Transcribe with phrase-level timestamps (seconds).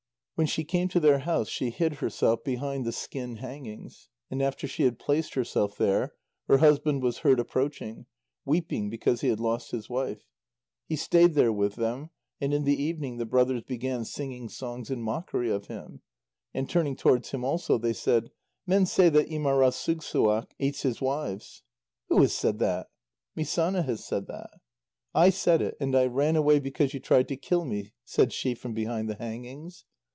[0.35, 4.67] When she came to their house, she hid herself behind the skin hangings, and after
[4.67, 6.15] she had placed herself there,
[6.47, 8.07] her husband was heard approaching,
[8.43, 10.23] weeping because he had lost his wife.
[10.87, 12.09] He stayed there with them,
[12.39, 16.01] and in the evening, the brothers began singing songs in mockery of him,
[16.55, 18.31] and turning towards him also, they said:
[18.65, 21.61] "Men say that Ímarasugssuaq eats his wives."
[22.09, 22.87] "Who has said that?"
[23.37, 24.49] "Misána has said that."
[25.13, 28.55] "I said it, and I ran away because you tried to kill me," said she
[28.55, 29.85] from behind the hangings.